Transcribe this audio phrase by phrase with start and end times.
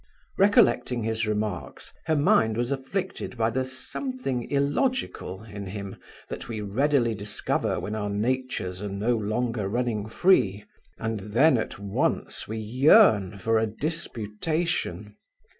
[0.39, 5.95] Recollecting his remarks, her mind was afflicted by the "something illogical" in him
[6.27, 10.65] that we readily discover when our natures are no longer running free,
[10.97, 15.17] and then at once we yearn for a disputation.